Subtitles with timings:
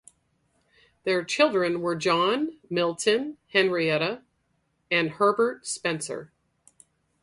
[1.03, 4.23] Their children were John Milton, Henrietta,
[4.89, 6.31] and Herbert Spencer.